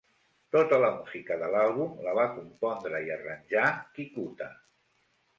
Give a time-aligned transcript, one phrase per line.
[0.53, 3.67] Tota la música de l'àlbum la va compondre i arranjar
[3.99, 4.49] Kikuta.